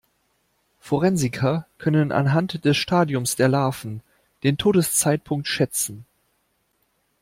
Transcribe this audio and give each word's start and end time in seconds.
Forensiker 0.79 1.67
können 1.77 2.11
anhand 2.11 2.65
des 2.65 2.75
Stadiums 2.75 3.35
der 3.35 3.49
Larven 3.49 4.01
den 4.41 4.57
Todeszeitpunkt 4.57 5.47
schätzen. 5.47 6.07